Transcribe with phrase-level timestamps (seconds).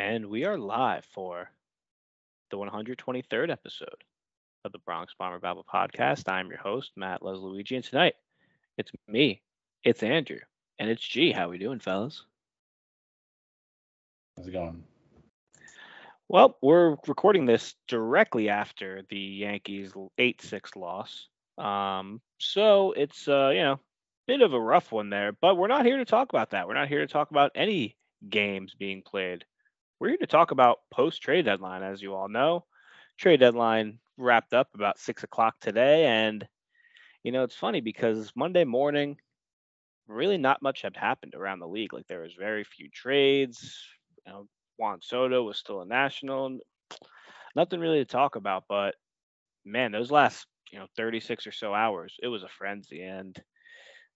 [0.00, 1.50] And we are live for
[2.50, 4.02] the 123rd episode
[4.64, 6.26] of the Bronx Bomber Babble podcast.
[6.26, 8.14] I'm your host, Matt Lesluigi, and tonight
[8.78, 9.42] it's me,
[9.84, 10.38] it's Andrew,
[10.78, 11.32] and it's G.
[11.32, 12.24] How we doing, fellas?
[14.38, 14.84] How's it going?
[16.30, 21.28] Well, we're recording this directly after the Yankees 8-6 loss.
[21.58, 23.80] Um, so it's uh, you know, a
[24.26, 26.66] bit of a rough one there, but we're not here to talk about that.
[26.68, 27.98] We're not here to talk about any
[28.30, 29.44] games being played.
[30.00, 32.64] We're here to talk about post trade deadline, as you all know.
[33.18, 36.48] Trade deadline wrapped up about six o'clock today, and
[37.22, 39.18] you know it's funny because Monday morning,
[40.08, 41.92] really not much had happened around the league.
[41.92, 43.78] Like there was very few trades.
[44.26, 46.58] You know, Juan Soto was still a national.
[47.54, 48.94] Nothing really to talk about, but
[49.66, 53.38] man, those last you know 36 or so hours, it was a frenzy, and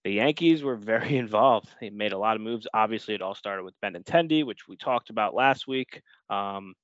[0.05, 1.69] the Yankees were very involved.
[1.81, 2.67] They made a lot of moves.
[2.73, 6.03] Obviously, it all started with Benintendi, which we talked about last week.
[6.29, 6.75] Um,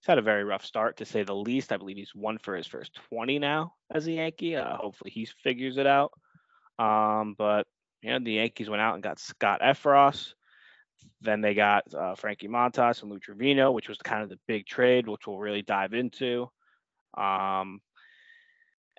[0.00, 1.72] he's had a very rough start, to say the least.
[1.72, 4.56] I believe he's one for his first 20 now as a Yankee.
[4.56, 6.12] Uh, hopefully, he figures it out.
[6.78, 7.66] Um, but
[8.02, 10.34] you know, the Yankees went out and got Scott Effross.
[11.20, 14.66] Then they got uh, Frankie Montas and Lou Trivino, which was kind of the big
[14.66, 16.48] trade, which we'll really dive into.
[17.16, 17.80] Um,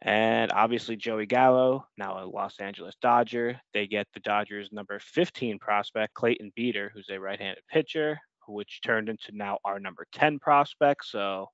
[0.02, 3.60] and obviously, Joey Gallo, now a Los Angeles Dodger.
[3.74, 8.82] They get the Dodgers' number 15 prospect, Clayton Beeter, who's a right handed pitcher, which
[8.86, 11.06] turned into now our number 10 prospect.
[11.06, 11.48] So,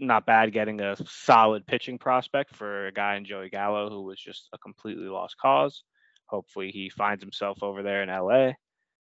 [0.00, 4.20] not bad getting a solid pitching prospect for a guy in Joey Gallo who was
[4.20, 5.84] just a completely lost cause.
[6.26, 8.54] Hopefully, he finds himself over there in LA.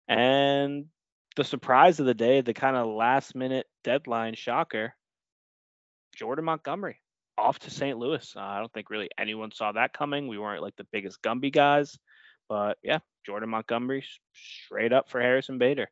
[0.08, 0.86] And
[1.36, 4.94] the surprise of the day, the kind of last minute deadline shocker
[6.16, 7.00] Jordan Montgomery
[7.38, 7.98] off to St.
[7.98, 8.34] Louis.
[8.36, 10.28] Uh, I don't think really anyone saw that coming.
[10.28, 11.98] We weren't like the biggest Gumby guys,
[12.50, 15.90] but yeah, Jordan Montgomery straight up for Harrison Bader.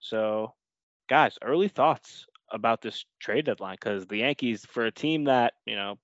[0.00, 0.54] So,
[1.08, 5.76] guys, early thoughts about this trade deadline because the Yankees, for a team that you
[5.76, 5.98] know,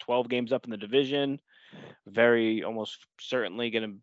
[0.00, 1.40] 12 games up in the division,
[2.06, 3.96] very almost certainly going to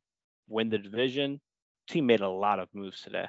[0.48, 1.40] win the division.
[1.88, 3.26] Team made a lot of moves today.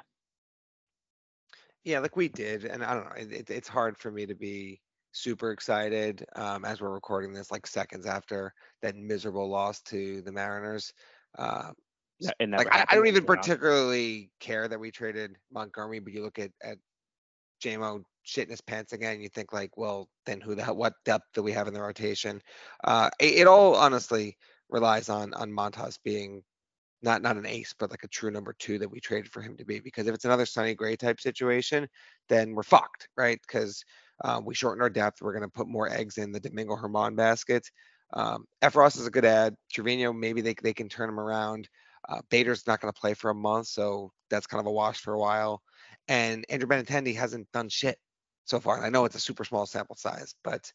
[1.83, 3.35] Yeah, like we did, and I don't know.
[3.37, 7.67] It, it's hard for me to be super excited um, as we're recording this, like
[7.67, 10.93] seconds after that miserable loss to the Mariners.
[11.37, 11.71] Uh,
[12.19, 16.37] yeah, like I, I, don't even particularly care that we traded Montgomery, but you look
[16.37, 16.77] at at
[17.63, 20.75] JMO shitting his pants again, you think like, well, then who the hell?
[20.75, 22.41] What depth do we have in the rotation?
[22.83, 24.37] Uh, it, it all honestly
[24.69, 26.43] relies on on Montas being
[27.01, 29.57] not not an ace, but like a true number two that we traded for him
[29.57, 29.79] to be.
[29.79, 31.87] Because if it's another Sonny Gray type situation,
[32.29, 33.39] then we're fucked, right?
[33.47, 33.83] Because
[34.23, 35.21] um, we shortened our depth.
[35.21, 37.69] We're going to put more eggs in the Domingo Germán basket.
[38.13, 39.55] Um, Effross is a good ad.
[39.73, 41.67] Trivino, maybe they, they can turn him around.
[42.07, 44.99] Uh, Bader's not going to play for a month, so that's kind of a wash
[44.99, 45.61] for a while.
[46.07, 47.97] And Andrew Benintendi hasn't done shit
[48.45, 48.77] so far.
[48.77, 50.71] And I know it's a super small sample size, but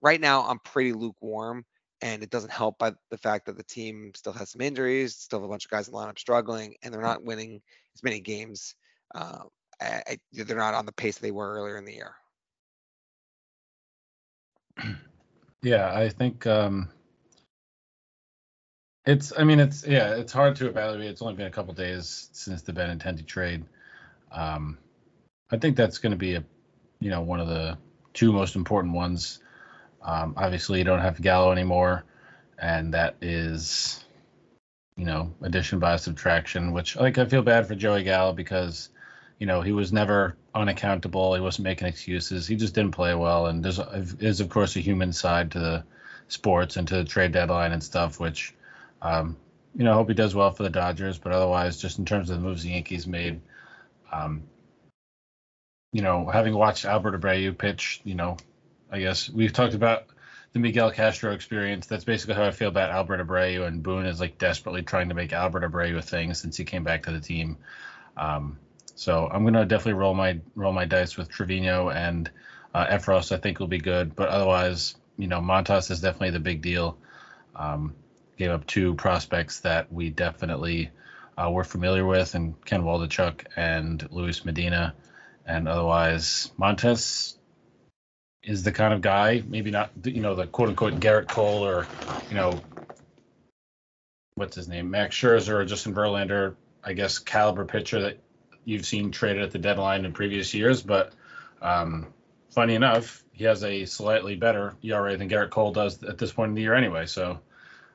[0.00, 1.64] right now I'm pretty lukewarm.
[2.02, 5.40] And it doesn't help by the fact that the team still has some injuries, still
[5.40, 7.60] have a bunch of guys in the lineup struggling, and they're not winning
[7.94, 8.74] as many games.
[9.14, 9.40] Uh,
[9.82, 12.14] I, they're not on the pace they were earlier in the year.
[15.62, 16.88] Yeah, I think um,
[19.04, 19.32] it's.
[19.38, 21.10] I mean, it's yeah, it's hard to evaluate.
[21.10, 23.64] It's only been a couple days since the Benintendi trade.
[24.32, 24.78] Um,
[25.50, 26.44] I think that's going to be a,
[27.00, 27.76] you know, one of the
[28.14, 29.40] two most important ones.
[30.02, 32.04] Um, obviously, you don't have Gallo anymore,
[32.58, 34.04] and that is,
[34.96, 36.72] you know, addition by subtraction.
[36.72, 38.88] Which like I feel bad for Joey Gallo because
[39.40, 41.34] you know, he was never unaccountable.
[41.34, 42.46] He wasn't making excuses.
[42.46, 43.46] He just didn't play well.
[43.46, 43.80] And there's
[44.20, 45.84] is of course a human side to the
[46.28, 48.54] sports and to the trade deadline and stuff, which,
[49.00, 49.36] um,
[49.74, 51.18] you know, I hope he does well for the Dodgers.
[51.18, 53.40] But otherwise, just in terms of the moves the Yankees made,
[54.12, 54.42] um,
[55.92, 58.36] you know, having watched Albert Abreu pitch, you know,
[58.92, 60.04] I guess we've talked about
[60.52, 61.86] the Miguel Castro experience.
[61.86, 65.14] That's basically how I feel about Albert Abreu, and Boone is like desperately trying to
[65.14, 67.56] make Albert Abreu a thing since he came back to the team.
[68.18, 68.58] Um,
[69.00, 72.30] so I'm gonna definitely roll my roll my dice with Trivino and
[72.74, 73.32] uh, Effross.
[73.32, 76.98] I think will be good, but otherwise, you know, Montas is definitely the big deal.
[77.56, 77.94] Um,
[78.36, 80.90] gave up two prospects that we definitely
[81.38, 84.94] uh, were familiar with, and Ken Waldichuk and Luis Medina,
[85.46, 87.38] and otherwise Montas
[88.42, 91.86] is the kind of guy, maybe not, you know, the quote unquote Gerrit Cole or,
[92.28, 92.60] you know,
[94.34, 96.54] what's his name, Max Scherzer or Justin Verlander,
[96.84, 98.18] I guess caliber pitcher that
[98.64, 100.82] you've seen traded at the deadline in previous years.
[100.82, 101.12] But
[101.62, 102.06] um,
[102.50, 106.50] funny enough, he has a slightly better ERA than Gerrit Cole does at this point
[106.50, 107.06] in the year anyway.
[107.06, 107.40] So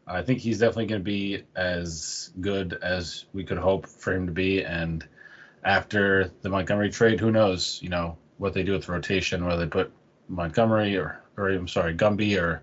[0.07, 4.27] I think he's definitely going to be as good as we could hope for him
[4.27, 4.63] to be.
[4.63, 5.05] And
[5.63, 7.79] after the Montgomery trade, who knows?
[7.81, 9.91] You know what they do with rotation, whether they put
[10.27, 12.61] Montgomery or or I'm sorry, Gumby or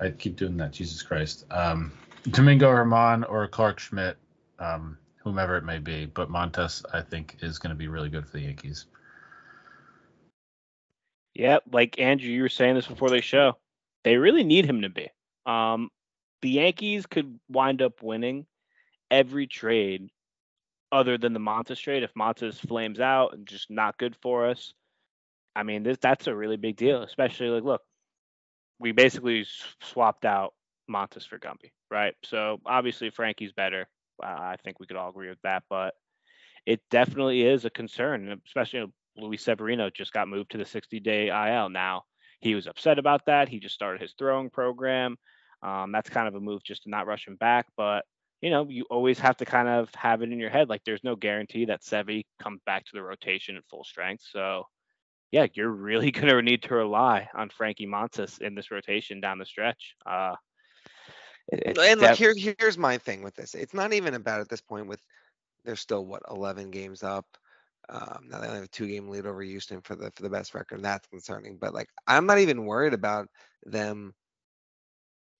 [0.00, 0.72] I keep doing that.
[0.72, 1.92] Jesus Christ, um,
[2.28, 4.16] Domingo Germán or Clarke Schmidt,
[4.58, 6.06] um, whomever it may be.
[6.06, 8.86] But Montas, I think, is going to be really good for the Yankees.
[11.34, 13.56] Yeah, like Andrew, you were saying this before the show.
[14.04, 15.08] They really need him to be.
[15.46, 15.90] Um,
[16.42, 18.46] the Yankees could wind up winning
[19.10, 20.10] every trade
[20.90, 24.74] other than the Montas trade if Montas flames out and just not good for us.
[25.56, 27.82] I mean, this that's a really big deal, especially like look,
[28.78, 29.46] we basically
[29.80, 30.52] swapped out
[30.90, 32.14] Montas for Gumby, right?
[32.24, 33.88] So obviously Frankie's better.
[34.22, 35.94] I think we could all agree with that, but
[36.66, 38.86] it definitely is a concern, especially
[39.16, 41.68] Luis Severino just got moved to the 60-day IL.
[41.68, 42.04] Now
[42.40, 43.48] he was upset about that.
[43.48, 45.16] He just started his throwing program.
[45.62, 48.04] Um, that's kind of a move just to not rush him back, but
[48.40, 50.68] you know, you always have to kind of have it in your head.
[50.68, 54.24] Like there's no guarantee that Sevi comes back to the rotation at full strength.
[54.28, 54.64] So
[55.30, 59.38] yeah, you're really going to need to rely on Frankie Montas in this rotation down
[59.38, 59.94] the stretch.
[60.04, 60.34] Uh,
[61.50, 63.54] and def- like here, here's my thing with this.
[63.54, 65.00] It's not even about at this point with
[65.64, 67.26] they're still what 11 games up.
[67.88, 70.30] Um, now they only have a two game lead over Houston for the for the
[70.30, 71.56] best record, and that's concerning.
[71.56, 73.28] But like, I'm not even worried about
[73.64, 74.14] them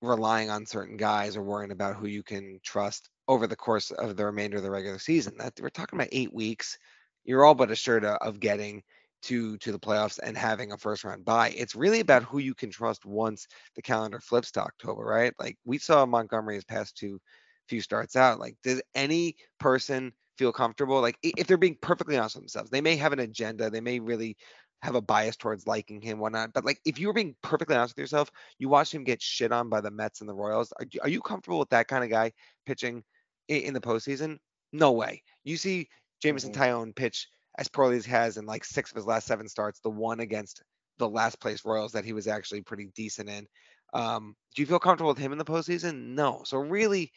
[0.00, 4.16] relying on certain guys or worrying about who you can trust over the course of
[4.16, 5.34] the remainder of the regular season.
[5.38, 6.78] That we're talking about eight weeks.
[7.25, 8.82] You're all but assured of getting
[9.23, 11.55] to to the playoffs and having a first round bye.
[11.57, 13.47] It's really about who you can trust once
[13.77, 15.33] the calendar flips to October, right?
[15.39, 17.21] Like we saw Montgomery's past two
[17.69, 18.41] few starts out.
[18.41, 21.01] Like, does any person feel comfortable?
[21.01, 23.71] Like, if they're being perfectly honest with themselves, they may have an agenda.
[23.71, 24.37] They may really
[24.83, 26.53] have a bias towards liking him, whatnot.
[26.53, 29.53] But like, if you were being perfectly honest with yourself, you watch him get shit
[29.53, 30.73] on by the Mets and the Royals.
[30.81, 32.33] Are, are you comfortable with that kind of guy
[32.67, 33.05] pitching
[33.49, 34.39] in, in the postseason?
[34.73, 35.23] No way.
[35.45, 35.89] You see
[36.21, 36.63] Jameson mm-hmm.
[36.63, 37.69] Taillon pitch as
[38.04, 40.62] he has in like six of his last seven starts, the one against
[40.99, 43.46] the last place Royals that he was actually pretty decent in.
[43.94, 46.14] Um, do you feel comfortable with him in the postseason?
[46.14, 46.43] No.
[46.44, 47.12] So really,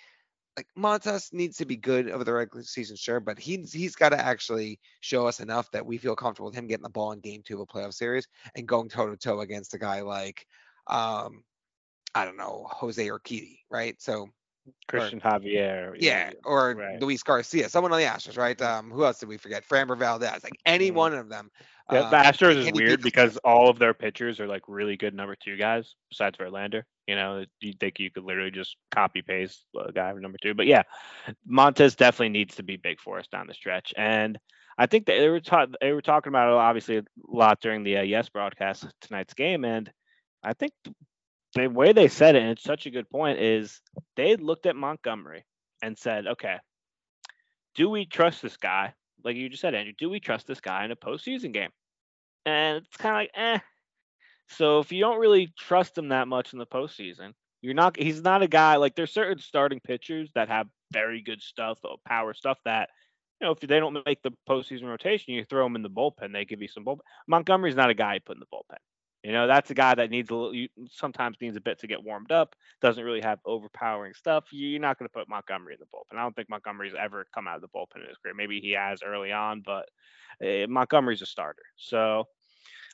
[0.58, 4.10] like Montas needs to be good over the regular season, sure, but he's he's got
[4.10, 7.20] to actually show us enough that we feel comfortable with him getting the ball in
[7.20, 10.46] game two of a playoff series and going toe to toe against a guy like
[10.88, 11.44] um
[12.14, 14.02] I don't know, Jose Urquidy, right?
[14.02, 14.30] So
[14.90, 15.96] Cristian or, Javier.
[16.00, 17.02] Yeah, or right.
[17.02, 18.60] Luis Garcia, someone on the Astros, right?
[18.62, 19.68] Um, who else did we forget?
[19.68, 20.96] Framber Valdez, like any mm.
[20.96, 21.52] one of them.
[21.92, 25.14] Yeah, um, the Astros is weird because all of their pitchers are like really good
[25.14, 26.84] number two guys besides Verlander.
[27.08, 30.56] You know, you think you could literally just copy paste a guy for number two.
[30.56, 30.82] But yeah,
[31.48, 33.94] Montas definitely needs to be big for us down the stretch.
[33.96, 34.40] And
[34.78, 37.98] I think they were ta- they were talking about it obviously a lot during the
[37.98, 39.92] uh, Yes broadcast tonight's game, and
[40.44, 40.74] I think
[41.56, 43.82] the way they said it, and it's such a good point, is
[44.16, 45.46] they looked at Montgomery
[45.82, 46.58] and said, okay,
[47.76, 48.94] do we trust this guy?
[49.24, 51.72] Like you just said, Andrew, do we trust this guy in a postseason game?
[52.46, 53.60] And it's kind of like, eh.
[54.50, 57.98] So if you don't really trust him that much in the postseason, you're not.
[57.98, 61.96] He's not a guy like there's certain starting pitchers that have very good stuff, uh,
[62.06, 62.90] power stuff that
[63.42, 66.32] you know if they don't make the postseason rotation, you throw them in the bullpen,
[66.32, 67.00] they give you some bullpen.
[67.28, 68.78] Montgomery's not a guy you put in the bullpen.
[69.26, 72.04] You know, that's a guy that needs a little, sometimes needs a bit to get
[72.04, 72.56] warmed up.
[72.80, 74.44] Doesn't really have overpowering stuff.
[74.52, 76.20] You're not going to put Montgomery in the bullpen.
[76.20, 78.36] I don't think Montgomery's ever come out of the bullpen in his career.
[78.36, 79.90] Maybe he has early on, but
[80.46, 81.64] uh, Montgomery's a starter.
[81.76, 82.26] So,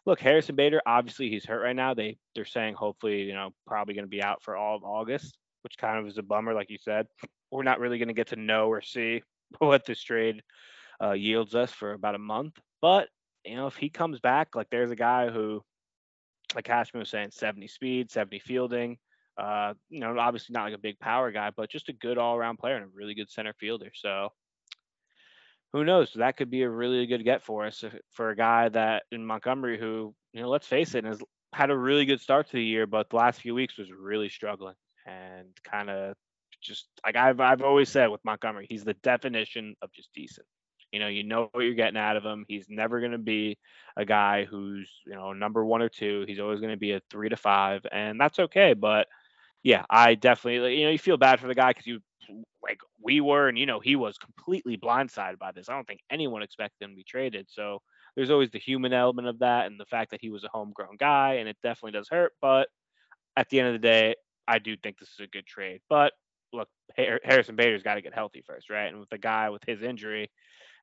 [0.05, 1.94] look, Harrison Bader, obviously he's hurt right now.
[1.94, 5.38] They they're saying hopefully, you know, probably going to be out for all of August,
[5.65, 7.08] which kind of is a bummer, like you said.
[7.51, 9.22] We're not really going to get to know or see
[9.60, 10.44] what this trade
[11.03, 12.58] uh, yields us for about a month.
[12.82, 13.10] But
[13.44, 15.62] you know, if he comes back, like there's a guy who
[16.55, 18.98] like Cashman was saying, 70 speed, 70 fielding.
[19.38, 22.36] Uh, you know, obviously not like a big power guy, but just a good all
[22.36, 23.91] around player and a really good center fielder.
[23.93, 24.29] So
[25.74, 26.12] who knows?
[26.15, 29.79] That could be a really good get for us for a guy that in Montgomery
[29.79, 31.22] who, you know, let's face it, has
[31.53, 34.29] had a really good start to the year, but the last few weeks was really
[34.29, 36.15] struggling and kind of
[36.62, 40.46] just like I've I've always said with Montgomery, he's the definition of just decent.
[40.91, 42.45] You know, you know what you're getting out of him.
[42.48, 43.57] He's never going to be
[43.95, 46.25] a guy who's, you know, number one or two.
[46.27, 48.74] He's always going to be a three to five, and that's okay.
[48.74, 49.07] But
[49.63, 52.00] yeah, I definitely, you know, you feel bad for the guy because you,
[52.62, 55.69] like we were, and you know, he was completely blindsided by this.
[55.69, 57.48] I don't think anyone expected him to be traded.
[57.50, 57.81] So
[58.15, 60.98] there's always the human element of that, and the fact that he was a homegrown
[61.00, 62.33] guy, and it definitely does hurt.
[62.41, 62.67] But
[63.38, 64.15] at the end of the day,
[64.48, 65.81] I do think this is a good trade.
[65.89, 66.13] But
[66.53, 66.67] look,
[66.98, 68.88] Harrison Bader's got to get healthy first, right?
[68.88, 70.29] And with a guy with his injury,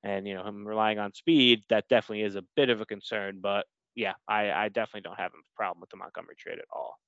[0.03, 3.41] and you know him relying on speed, that definitely is a bit of a concern.
[3.41, 6.99] But yeah, I, I definitely don't have a problem with the Montgomery trade at all.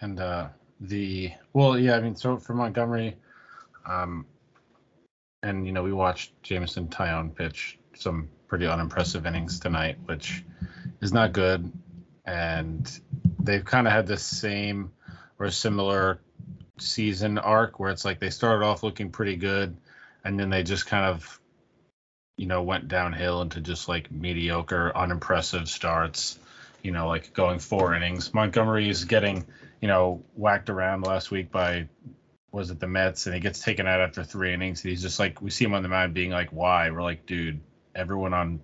[0.00, 0.48] And uh,
[0.80, 3.16] the well, yeah, I mean, so for Montgomery,
[3.86, 4.26] um,
[5.42, 10.44] and you know we watched Jameson Taillon pitch some pretty unimpressive innings tonight, which
[11.00, 11.70] is not good.
[12.26, 13.00] And
[13.38, 14.92] they've kind of had the same
[15.38, 16.20] or similar
[16.78, 19.76] season arc where it's like they started off looking pretty good
[20.24, 21.39] and then they just kind of
[22.40, 26.38] you know went downhill into just like mediocre unimpressive starts
[26.82, 28.32] you know like going four innings.
[28.32, 29.44] Montgomery is getting
[29.82, 31.86] you know whacked around last week by
[32.50, 33.26] was it the mets?
[33.26, 35.82] And he gets taken out after three innings he's just like we see him on
[35.82, 36.90] the mound being like why?
[36.90, 37.60] We're like dude
[37.94, 38.58] everyone on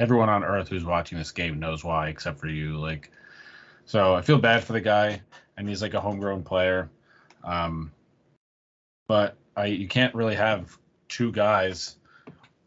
[0.00, 3.10] everyone on earth who's watching this game knows why except for you like
[3.84, 5.20] so i feel bad for the guy
[5.56, 6.88] and he's like a homegrown player
[7.44, 7.92] um
[9.06, 10.76] but I, you can't really have
[11.08, 11.96] two guys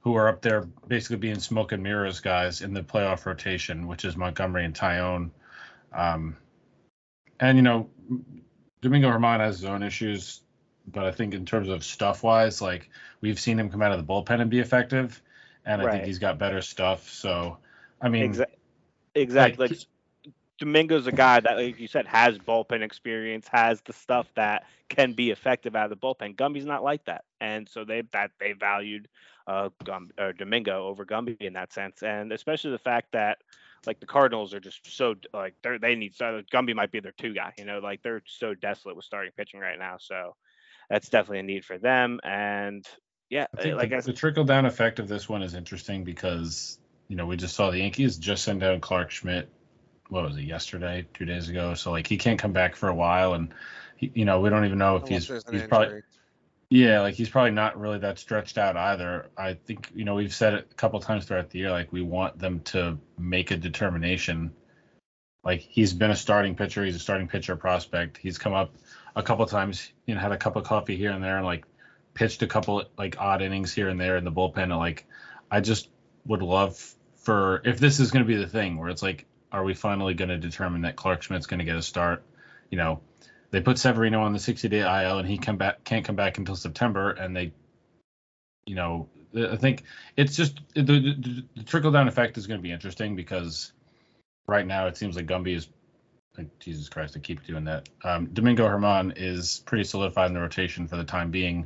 [0.06, 4.06] who are up there basically being smoke and mirrors guys in the playoff rotation, which
[4.06, 5.32] is Montgomery and Taillon.
[5.92, 6.38] Um,
[7.40, 7.90] and you know,
[8.82, 10.42] Domingo Germán has his own issues,
[10.86, 13.98] but I think in terms of stuff wise, like we've seen him come out of
[13.98, 15.24] the bullpen and be effective,
[15.66, 15.94] and I Right.
[15.94, 17.10] think he's got better stuff.
[17.10, 17.58] So,
[18.00, 18.46] I mean, Exa-
[19.16, 19.70] exactly.
[19.70, 24.28] like, Like, Domingo's a guy that, like you said, has bullpen experience, has the stuff
[24.36, 26.36] that can be effective out of the bullpen.
[26.36, 29.08] Gumby's not like that, and so they that they valued
[29.48, 33.40] uh, Gum, or Domingo over Gumby in that sense, and especially the fact that
[33.86, 37.14] like the Cardinals are just so like they they need so Gumby might be their
[37.14, 40.36] two guy, you know, like they're so desolate with starting pitching right now, so
[40.90, 42.88] that's definitely a need for them, and
[43.30, 46.04] yeah, I think like the, I the trickle down effect of this one is interesting
[46.04, 49.50] because you know we just saw the Yankees just send down Clarke Schmidt.
[50.10, 51.74] What was it yesterday, two days ago?
[51.74, 53.54] So like he can't come back for a while, and
[53.98, 56.04] he, you know we don't even know if Unless he's there's an he's probably injury.
[56.70, 59.30] Yeah like he's probably not really that stretched out either.
[59.38, 62.02] I think you know we've said it a couple times throughout the year like we
[62.02, 64.54] want them to make a determination.
[65.44, 68.18] Like he's been a starting pitcher, he's a starting pitcher prospect.
[68.18, 68.74] He's come up
[69.16, 71.66] a couple times, you know, had a cup of coffee here and there, and like
[72.14, 74.64] pitched a couple like odd innings here and there in the bullpen.
[74.64, 75.06] And, like,
[75.52, 75.90] I just
[76.26, 79.64] would love for if this is going to be the thing where it's like, are
[79.64, 82.24] we finally going to determine that Clarke Schmidt's going to get a start?
[82.72, 83.02] You know,
[83.56, 86.58] they put Severino on the 60-day IL, and he come back can't come back until
[86.58, 87.54] September, and they,
[88.66, 89.84] you know, I think
[90.18, 93.72] it's just the, the, the trickle down effect is going to be interesting because
[94.46, 95.70] right now it seems like Gumby is
[96.38, 97.88] like, Jesus Christ, I keep doing that.
[98.04, 101.66] Um, Domingo Germán is pretty solidified in the rotation for the time being,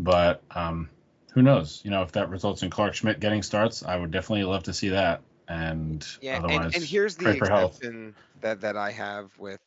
[0.00, 0.88] but um,
[1.32, 1.80] who knows?
[1.84, 4.72] You know, if that results in Clarke Schmidt getting starts, I would definitely love to
[4.72, 5.20] see that.
[5.46, 7.76] And Yeah, and, otherwise, and here's the health.
[7.76, 9.60] exception that that I have with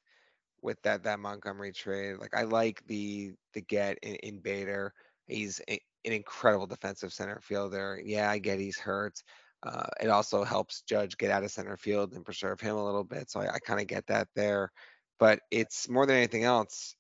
[0.62, 2.18] with that that Montgomery trade.
[2.20, 4.94] Like I like the the get in, in Bader.
[5.28, 8.02] He's a, an incredible defensive center fielder.
[8.04, 9.22] Yeah, I get he's hurt.
[9.64, 13.04] Uh, it also helps Judge get out of center field and preserve him a little
[13.04, 13.30] bit.
[13.30, 14.72] So I, I kind of get that there.
[15.20, 16.96] But it's more than anything else.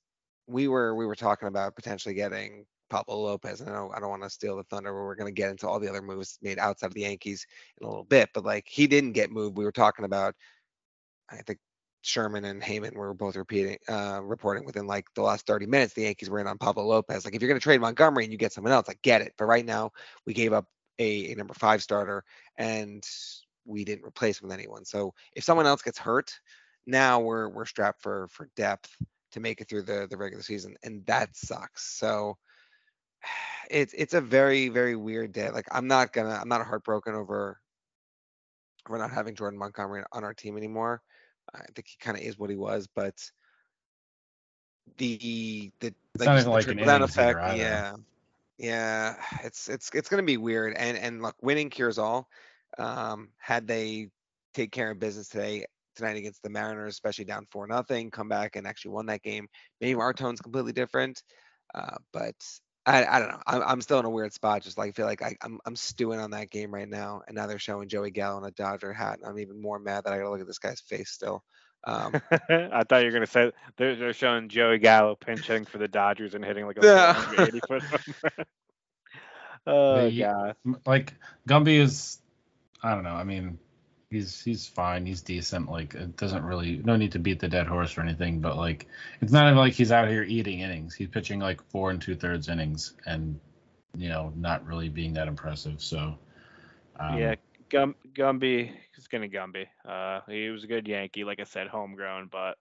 [0.48, 3.62] We were we were talking about potentially getting Pablo Lopez.
[3.62, 5.52] And I don't I don't want to steal the thunder where we're going to get
[5.52, 7.46] into all the other moves made outside of the Yankees
[7.80, 8.30] in a little bit.
[8.34, 9.58] But like he didn't get moved.
[9.58, 10.36] We were talking about.
[11.30, 11.60] I think
[12.08, 16.04] Sherman and Heyman were both repeating, uh, reporting within like the last 30 minutes, the
[16.04, 17.26] Yankees were in on Pablo Lopez.
[17.26, 19.34] Like, if you're going to trade Montgomery and you get someone else, I get it.
[19.38, 19.92] But right now,
[20.26, 20.66] we gave up
[21.00, 22.24] a, a number five starter
[22.58, 23.06] and
[23.66, 24.86] we didn't replace with anyone.
[24.86, 26.40] So if someone else gets hurt,
[26.86, 28.96] now we're we're strapped for for depth
[29.34, 31.98] to make it through the the regular season, and that sucks.
[32.00, 32.38] So
[33.70, 35.50] it's it's a very very weird day.
[35.50, 37.60] Like I'm not gonna I'm not heartbroken over
[38.90, 41.02] we're not having Jordan Montgomery on our team anymore.
[41.54, 43.16] I think he kind of is what he was, but
[44.98, 47.58] the the It's not you even said, the like trickle-down effect, either.
[47.58, 47.96] yeah,
[48.58, 50.74] yeah, it's it's it's gonna be weird.
[50.75, 52.27] And and look, winning cures all.
[52.77, 54.10] Um, had they
[54.54, 58.56] take care of business today tonight against the Mariners, especially down four nothing, come back
[58.56, 59.48] and actually won that game,
[59.82, 61.24] maybe our tone's completely different.
[61.74, 62.36] Uh, but
[62.88, 63.41] I, I don't know.
[63.46, 64.63] I'm, I'm still in a weird spot.
[64.63, 67.36] Just like I feel like I, I'm I'm stewing on that game right now, and
[67.36, 70.13] now they're showing Joey Gallo in a Dodger hat, and I'm even more mad that
[70.13, 71.44] I gotta look at this guy's face still.
[71.84, 72.13] Um,
[72.50, 76.34] I thought you were gonna say they're, they're showing Joey Gallo pinching for the Dodgers
[76.34, 77.13] and hitting like a Yeah.
[77.13, 77.84] 480 foot.
[79.67, 80.56] oh The- god.
[80.65, 81.13] M- like
[81.48, 82.20] Gumby is
[82.82, 83.15] I don't know.
[83.15, 83.60] I mean,
[84.10, 85.06] he's he's fine.
[85.06, 85.70] He's decent.
[85.70, 88.40] Like it doesn't really no need to beat the dead horse or anything.
[88.40, 88.88] But like
[89.22, 90.96] it's not even like he's out here eating innings.
[90.96, 93.40] He's pitching like four and two thirds innings, and
[93.96, 95.82] you know not really being that impressive.
[95.82, 96.18] So
[97.00, 97.36] um, yeah,
[97.70, 99.68] Gum, Gumby is gonna Gumby.
[99.88, 102.58] Uh, he was a good Yankee, like I said, homegrown, but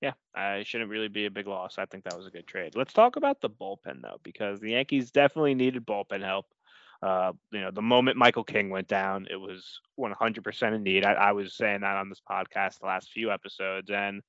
[0.00, 1.76] yeah, I shouldn't really be a big loss.
[1.78, 2.74] I think that was a good trade.
[2.74, 6.46] Let's talk about the bullpen though, because the Yankees definitely needed bullpen help.
[7.02, 11.04] Uh, you know, the moment Michael King went down, it was 100% in need.
[11.04, 14.22] I, I was saying that on this podcast the last few episodes, and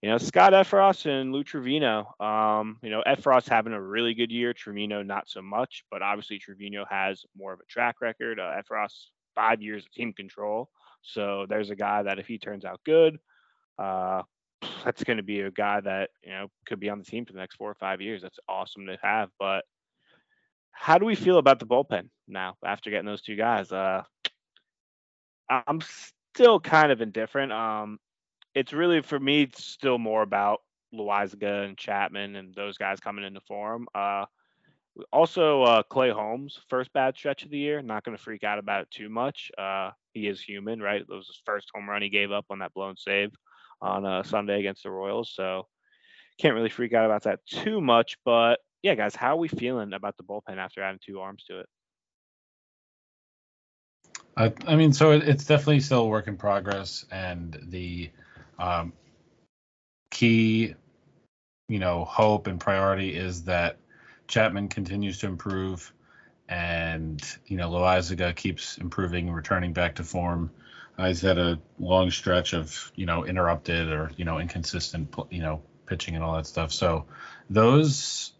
[0.00, 2.20] you know, Scott Effross and Lou Trivino.
[2.20, 6.40] Um, you know, Effross having a really good year, Trivino not so much, but obviously
[6.40, 8.40] Trivino has more of a track record.
[8.40, 10.70] Uh, Effross five years of team control,
[11.02, 13.18] so there's a guy that if he turns out good,
[13.78, 14.22] uh,
[14.84, 17.32] that's going to be a guy that you know could be on the team for
[17.32, 18.22] the next four or five years.
[18.22, 19.28] That's awesome to have.
[19.38, 19.64] But
[20.72, 23.70] how do we feel about the bullpen now after getting those two guys?
[23.70, 24.02] Uh,
[25.48, 25.80] I'm
[26.34, 27.52] still kind of indifferent.
[27.52, 27.98] Um,
[28.54, 30.60] it's really for me it's still more about
[30.94, 33.86] Loaisiga and Chapman and those guys coming into form.
[33.94, 34.26] Uh,
[35.10, 37.80] also, uh, Clay Holmes, first bad stretch of the year.
[37.80, 39.50] Not going to freak out about it too much.
[39.56, 41.00] Uh, he is human, right?
[41.00, 43.30] It was his first home run he gave up on that blown save
[43.80, 45.32] on uh, Sunday against the Royals.
[45.34, 45.66] So
[46.38, 48.16] can't really freak out about that too much.
[48.24, 51.60] But yeah, guys, how are we feeling about the bullpen after adding two arms to
[51.60, 51.66] it?
[54.36, 58.10] I, I mean, so it, it's definitely still a work in progress, and the
[58.58, 58.92] um,
[60.10, 60.74] key,
[61.68, 63.76] you know, hope and priority is that
[64.26, 65.92] Chapman continues to improve,
[66.48, 70.50] and you know, Loaisiga keeps improving, returning back to form.
[70.98, 75.40] Uh, he's had a long stretch of you know interrupted or you know inconsistent you
[75.40, 76.72] know pitching and all that stuff.
[76.72, 77.06] So
[77.50, 78.32] those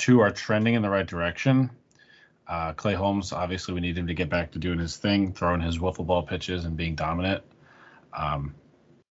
[0.00, 1.70] two are trending in the right direction.
[2.48, 5.60] Uh, Clay Holmes, obviously, we need him to get back to doing his thing, throwing
[5.60, 7.44] his wiffle ball pitches and being dominant.
[8.12, 8.54] Um,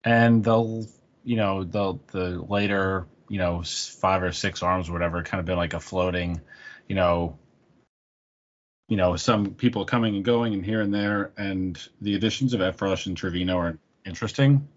[0.04, 0.86] and they'll
[1.24, 5.46] you know the the later you know five or six arms or whatever kind of
[5.46, 6.42] been like a floating
[6.88, 7.38] you know
[8.88, 12.62] you know some people coming and going and here and there and the additions of
[12.62, 14.68] Effross and Trivino are interesting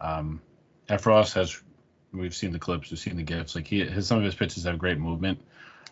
[0.00, 0.40] um
[0.88, 1.62] Effross has
[2.12, 4.64] we've seen the clips we've seen the gifs like he his some of his pitches
[4.64, 5.40] have great movement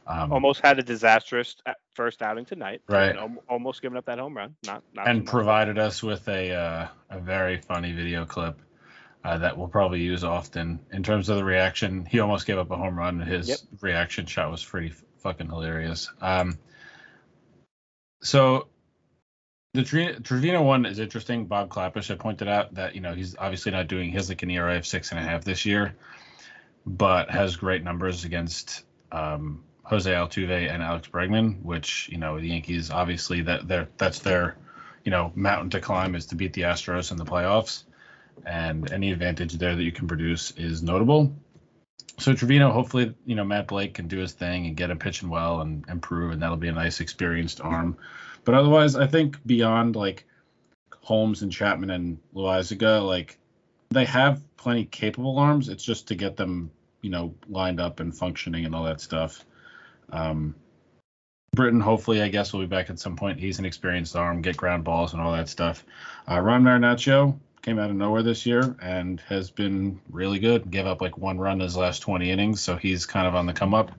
[0.06, 1.56] um, almost had a disastrous
[1.94, 2.82] first outing tonight.
[2.88, 3.16] Right.
[3.48, 4.54] almost giving up that home run.
[4.64, 8.60] Not, not and provided us with a uh, a very funny video clip
[9.24, 12.06] uh, that we'll probably use often in terms of the reaction.
[12.06, 13.18] He almost gave up a home run.
[13.20, 13.58] His yep.
[13.80, 16.08] reaction shot was pretty fucking hilarious.
[16.20, 16.58] Um,
[18.22, 18.68] so
[19.76, 21.44] the Trivino one is interesting.
[21.44, 24.50] Bob Klapisch had pointed out that you know he's obviously not doing his like an
[24.50, 25.94] ERA of six and a half this year,
[26.86, 32.48] but has great numbers against um, Jose Altuve and Alex Bregman, which you know the
[32.48, 34.56] Yankees obviously that their that's their
[35.04, 37.84] you know mountain to climb is to beat the Astros in the playoffs,
[38.46, 41.34] and any advantage there that you can produce is notable.
[42.18, 45.28] So Trivino, hopefully you know Matt Blake can do his thing and get him pitching
[45.28, 47.98] well and improve, and that'll be a nice experienced arm.
[48.46, 50.24] But otherwise, I think beyond like
[51.02, 53.38] Holmes and Chapman and Loaisiga, like
[53.90, 55.68] they have plenty capable arms.
[55.68, 56.70] It's just to get them
[57.02, 59.44] you know lined up and functioning and all that stuff.
[60.10, 60.54] Um,
[61.54, 63.40] Britton, hopefully, I guess, will be back at some point.
[63.40, 65.84] He's an experienced arm, get ground balls and all that stuff.
[66.30, 70.70] Uh, Ron Marinaccio came out of nowhere this year and has been really good.
[70.70, 73.52] Gave up like one run his last 20 innings, so he's kind of on the
[73.52, 73.90] come up.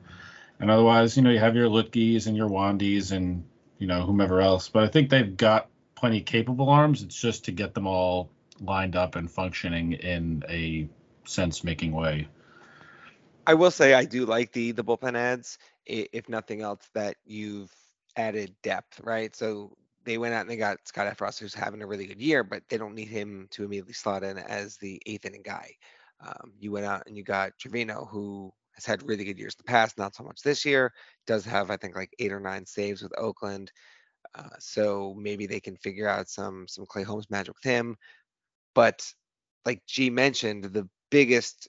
[0.61, 3.43] And otherwise, you know, you have your Luetges and your Wandys and
[3.79, 4.69] you know whomever else.
[4.69, 7.03] But I think they've got plenty capable arms.
[7.03, 10.87] It's just to get them all lined up and functioning in a
[11.25, 12.27] sense-making way.
[13.45, 17.71] I will say I do like the the bullpen ads if nothing else, that you've
[18.15, 19.35] added depth, right?
[19.35, 22.43] So they went out and they got Scott Effross, who's having a really good year,
[22.43, 25.75] but they don't need him to immediately slot in as the eighth inning guy.
[26.25, 29.63] Um, you went out and you got Trivino, who has had really good years in
[29.65, 30.93] the past, not so much this year.
[31.25, 33.71] Does have, I think, like eight or nine saves with Oakland.
[34.35, 37.97] Uh, so maybe they can figure out some some Clay Holmes magic with him.
[38.75, 39.11] But
[39.65, 41.67] like G mentioned, the biggest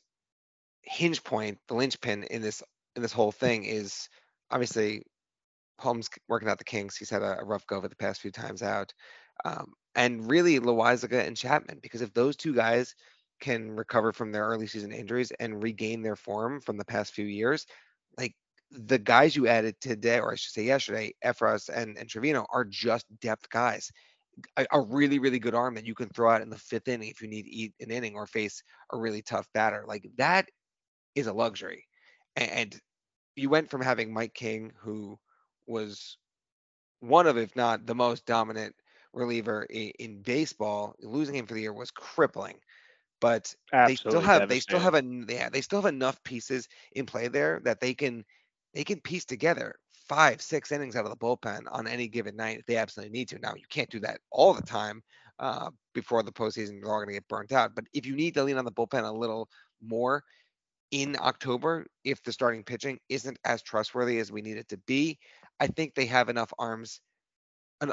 [0.83, 2.63] hinge point, the linchpin in this
[2.95, 4.09] in this whole thing is
[4.51, 5.03] obviously
[5.79, 6.97] Holmes working out the kinks.
[6.97, 8.93] He's had a, a rough go it the past few times out.
[9.45, 12.95] Um, and really Loaisiga and Chapman, because if those two guys
[13.41, 17.27] can recover from their early season injuries and regain their form from the past few
[17.27, 17.67] years,
[18.17, 18.35] like
[18.71, 22.65] the guys you added today, or I should say yesterday, Effross and, and Trivino are
[22.65, 23.91] just depth guys.
[24.57, 27.09] A, a, really, really good arm that you can throw out in the fifth inning
[27.09, 29.85] if you need to eat an inning or face a really tough batter.
[29.87, 30.49] Like that
[31.17, 31.87] is a luxury.
[32.37, 32.81] And, and
[33.35, 35.19] you went from having Mike King, who
[35.67, 36.19] was
[37.01, 38.77] one of, if not the most dominant
[39.13, 40.95] reliever in, in baseball.
[41.01, 42.57] Losing him for the year was crippling.
[43.21, 46.69] But Absolutely they still have they still have a yeah, they still have enough pieces
[46.93, 48.25] in play there that they can
[48.75, 52.59] they can piece together five, six innings out of the bullpen on any given night
[52.61, 53.39] if they absolutely need to.
[53.39, 55.03] Now you can't do that all the time
[55.39, 56.81] uh, before the postseason.
[56.81, 57.75] They're all going to get burnt out.
[57.75, 59.49] But if you need to lean on the bullpen a little
[59.81, 60.25] more,
[60.91, 65.19] in October if the starting pitching isn't as trustworthy as we need it to be.
[65.61, 67.01] I think they have enough arms,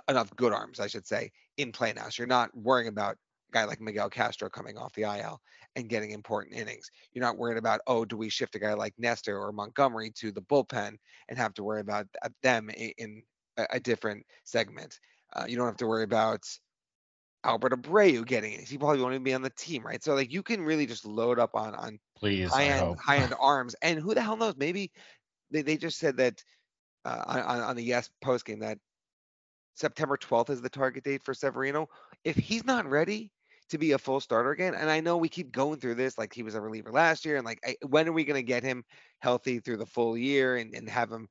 [0.09, 2.09] enough good arms, I should say, in play now.
[2.09, 3.17] So you're not worrying about
[3.51, 5.39] guy like Miguel Castro coming off the IL
[5.75, 6.89] and getting important innings.
[7.13, 10.31] You're not worried about, oh, do we shift a guy like Nestor or Montgomery to
[10.31, 10.97] the bullpen
[11.29, 12.07] and have to worry about
[12.43, 13.23] them in
[13.57, 14.99] a, different segment.
[15.33, 16.45] Uh, you don't have to worry about
[17.43, 18.67] Albert Abreu getting it.
[18.67, 20.03] He probably won't even be on the team, right?
[20.03, 23.33] So like you can really just load up on on please high end high end
[23.39, 24.55] arms, and who the hell knows?
[24.57, 24.91] Maybe
[25.51, 26.43] they, they just said that
[27.05, 28.79] uh, on on the yes post game that
[29.75, 31.87] September 12th is the target date for Severino.
[32.23, 33.31] If he's not ready
[33.69, 36.33] to be a full starter again, and I know we keep going through this, like
[36.33, 38.63] he was a reliever last year, and like I, when are we going to get
[38.63, 38.83] him
[39.19, 41.27] healthy through the full year and, and have him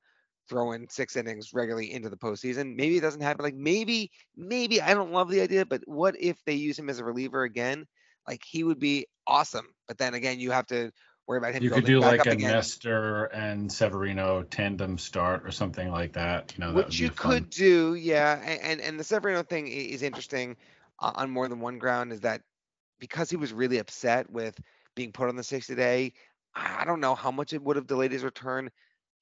[0.48, 2.76] throwing six innings regularly into the postseason.
[2.76, 3.44] Maybe it doesn't happen.
[3.44, 6.98] Like maybe, maybe I don't love the idea, but what if they use him as
[6.98, 7.86] a reliever again?
[8.28, 9.66] Like he would be awesome.
[9.88, 10.90] But then again, you have to
[11.26, 11.62] worry about him.
[11.62, 12.52] You could do like a again.
[12.52, 16.52] Nestor and Severino tandem start or something like that.
[16.56, 18.36] You know, which you could do, yeah.
[18.62, 20.56] And and the Severino thing is interesting
[21.00, 22.12] on more than one ground.
[22.12, 22.42] Is that
[23.00, 24.58] because he was really upset with
[24.94, 26.12] being put on the 60 day.
[26.54, 28.70] I don't know how much it would have delayed his return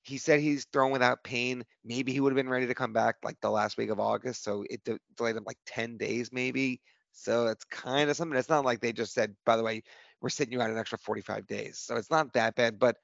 [0.03, 1.65] he said he's thrown without pain.
[1.85, 4.43] Maybe he would have been ready to come back like the last week of August.
[4.43, 6.81] So it de- delayed him like 10 days, maybe.
[7.13, 8.37] So it's kind of something.
[8.37, 9.83] It's not like they just said, by the way,
[10.21, 11.79] we're sitting you out an extra 45 days.
[11.79, 12.79] So it's not that bad.
[12.79, 12.97] But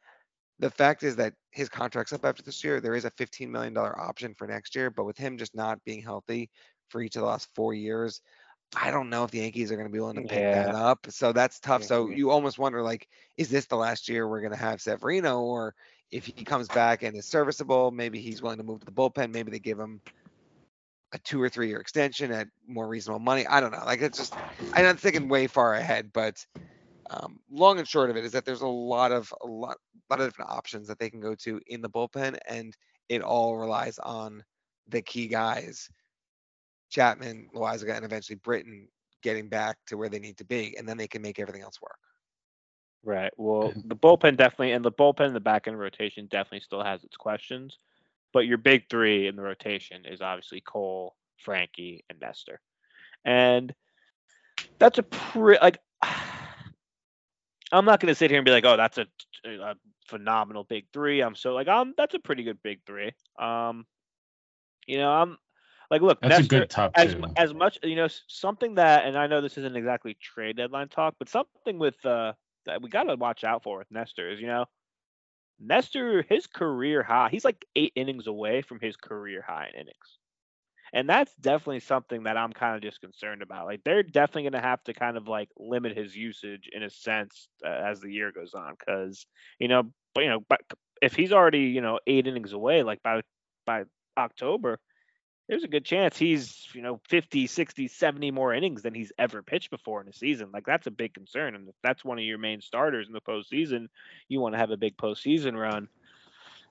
[0.59, 2.81] the fact is that his contract's up after this year.
[2.81, 4.91] There is a $15 million option for next year.
[4.91, 6.51] But with him just not being healthy
[6.89, 8.21] for each of the last four years,
[8.77, 10.65] I don't know if the Yankees are going to be willing to pick yeah.
[10.65, 11.07] that up.
[11.11, 11.83] So that's tough.
[11.85, 15.41] So you almost wonder, like, is this the last year we're going to have Severino,
[15.41, 15.75] or
[16.11, 19.33] if he comes back and is serviceable, maybe he's willing to move to the bullpen.
[19.33, 20.01] Maybe they give him
[21.13, 23.47] a two or three year extension at more reasonable money.
[23.47, 23.83] I don't know.
[23.85, 24.35] Like it's just
[24.75, 26.45] I'm not thinking way far ahead, but
[27.11, 29.79] um, long and short of it is that there's a lot of a lot,
[30.11, 32.77] a lot of different options that they can go to in the bullpen, and
[33.09, 34.45] it all relies on
[34.89, 35.89] the key guys,
[36.91, 38.89] Chapman, Loaisiga, and eventually Britton
[39.23, 41.81] getting back to where they need to be, and then they can make everything else
[41.81, 41.99] work.
[43.05, 43.33] Right.
[43.37, 47.17] Well, the bullpen definitely, and the bullpen, the back end rotation definitely still has its
[47.17, 47.79] questions.
[48.33, 52.61] But your big three in the rotation is obviously Cole, Frankie, and Nestor.
[53.25, 53.75] And
[54.79, 55.79] that's a pretty, like,
[57.73, 59.07] I'm not going to sit here and be like, oh, that's a,
[59.47, 59.75] a,
[60.07, 61.21] phenomenal big three.
[61.21, 63.13] I'm so, like, um, that's a pretty good big three.
[63.39, 63.85] Um,
[64.87, 65.37] you know, I'm,
[65.91, 67.25] like, look, that's Nestor, a good top as, two.
[67.37, 71.15] as much, you know, something that, and I know this isn't exactly trade deadline talk,
[71.19, 72.33] but something with, uh,
[72.67, 74.67] that we got to watch out for with Nestor is, you know,
[75.61, 80.19] Nestor, his career high, he's like eight innings away from his career high in innings.
[80.93, 83.67] And that's definitely something that I'm kind of just concerned about.
[83.67, 86.91] Like they're definitely going to have to kind of like limit his usage in a
[86.91, 89.27] sense uh, as the year goes on, because
[89.59, 90.61] you know, but you know, but
[91.03, 93.21] if he's already you know eight innings away, like by
[93.67, 93.85] by
[94.17, 94.79] October,
[95.49, 99.43] there's a good chance he's, you know, 50, 60, 70 more innings than he's ever
[99.43, 100.51] pitched before in a season.
[100.53, 101.55] Like that's a big concern.
[101.55, 103.89] And if that's one of your main starters in the postseason,
[104.29, 105.89] you want to have a big postseason run.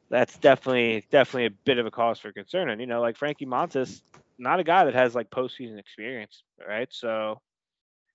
[0.10, 2.70] That's definitely definitely a bit of a cause for concern.
[2.70, 4.02] And you know, like Frankie Montas,
[4.38, 6.88] not a guy that has like postseason experience, right?
[6.92, 7.42] So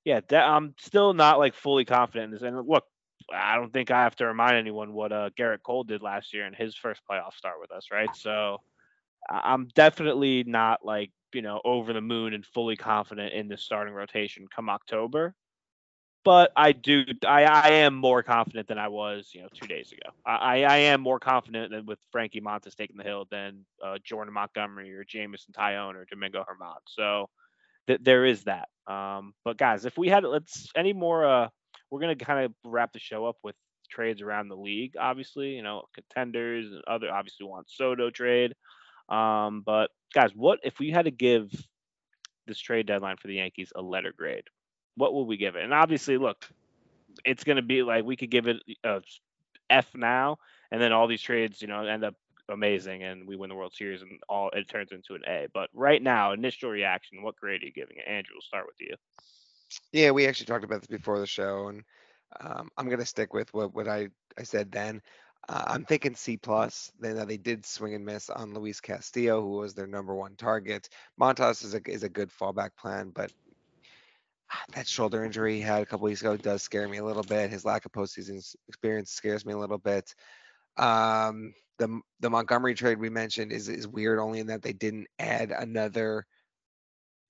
[0.05, 2.43] yeah, I'm still not like fully confident in this.
[2.43, 2.85] And look,
[3.33, 6.47] I don't think I have to remind anyone what uh, Gerrit Cole did last year
[6.47, 8.15] in his first playoff start with us, right?
[8.15, 8.59] So
[9.29, 13.95] I'm definitely not like you know over the moon and fully confident in the starting
[13.95, 15.35] rotation come October.
[16.25, 19.91] But I do, I, I am more confident than I was, you know, two days
[19.91, 20.15] ago.
[20.25, 24.33] I, I am more confident than with Frankie Montas taking the hill than uh, Jordan
[24.33, 26.77] Montgomery or Jameson Taillon or Domingo Germán.
[26.87, 27.29] So
[27.89, 28.69] th- there is that.
[28.87, 31.49] Um, but guys, if we had let's any more, uh,
[31.91, 33.57] we're gonna kind of wrap the show up with
[33.91, 34.95] trades around the league.
[34.99, 38.55] Obviously, you know, contenders and other obviously want Soto trade.
[39.13, 41.51] Um, but guys, what if we had to give
[42.47, 44.45] this trade deadline for the Yankees a letter grade?
[44.97, 45.65] What would we give it?
[45.65, 46.49] And obviously, look,
[47.25, 49.03] it's going to be like we could give it a
[49.71, 50.39] F now,
[50.71, 52.15] and then all these trades, you know, end up
[52.49, 55.47] amazing, and we win the World Series, and all it turns into an A.
[55.53, 58.09] But right now, initial reaction, what grade are you giving it?
[58.09, 58.95] Andrew, we'll start with you.
[59.93, 61.83] Yeah, we actually talked about this before the show, and
[62.41, 65.03] um, I'm going to stick with what what I I said then.
[65.49, 66.93] Uh, I'm thinking C plus.
[67.01, 70.89] They they did swing and miss on Luis Castillo, who was their number one target.
[71.21, 73.33] Montas is a is a good fallback plan, but
[74.75, 77.51] that shoulder injury he had a couple weeks ago does scare me a little bit.
[77.51, 80.15] His lack of postseason experience scares me a little bit.
[80.77, 85.09] Um, the the Montgomery trade we mentioned is is weird only in that they didn't
[85.19, 86.25] add another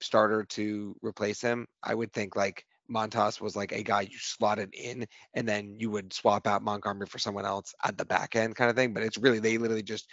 [0.01, 1.67] starter to replace him.
[1.83, 5.91] I would think like Montas was like a guy you slotted in and then you
[5.91, 8.93] would swap out Montgomery for someone else at the back end kind of thing.
[8.93, 10.09] But it's really, they literally just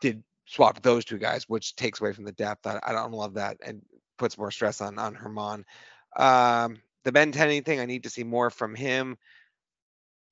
[0.00, 2.66] did swap those two guys, which takes away from the depth.
[2.66, 3.82] I, I don't love that and
[4.18, 5.64] puts more stress on, on Germán.
[6.16, 9.16] Um, the Benintendi thing, I need to see more from him.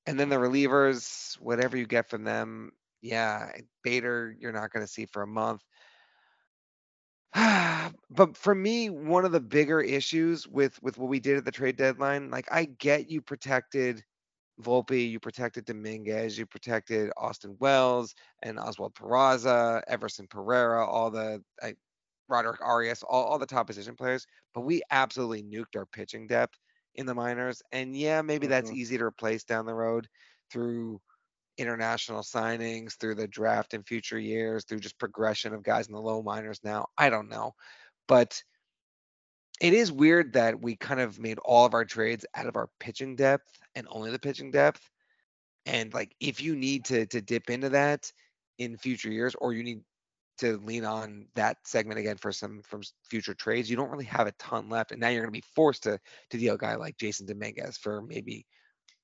[0.05, 3.51] And then the relievers, whatever you get from them, yeah,
[3.83, 5.61] Bader, you're not going to see for a month.
[8.09, 11.51] but for me, one of the bigger issues with with what we did at the
[11.51, 14.03] trade deadline, like I get you protected
[14.61, 21.43] Volpe, you protected Dominguez, you protected Austin Wells and Oswald Peraza, Everson Pereira, all the
[21.63, 21.75] I,
[22.29, 24.27] Roderick Arias, all, all the top position players.
[24.53, 26.59] But we absolutely nuked our pitching depth
[26.95, 27.61] in the minors.
[27.71, 28.73] And yeah, maybe that's Mhm.
[28.73, 30.07] easy to replace down the road
[30.51, 31.01] through
[31.57, 36.01] international signings, through the draft in future years, through just progression of guys in the
[36.01, 36.87] low minors now.
[36.97, 37.53] I don't know.
[38.07, 38.41] But
[39.61, 42.69] it is weird that we kind of made all of our trades out of our
[42.79, 44.81] pitching depth and only the pitching depth.
[45.65, 48.11] And like if you need to to dip into that
[48.57, 49.81] in future years or you need
[50.39, 54.27] to lean on that segment again for some from future trades, you don't really have
[54.27, 54.91] a ton left.
[54.91, 55.99] And now you're gonna be forced to
[56.31, 58.45] to deal a guy like Jasson Dominguez for maybe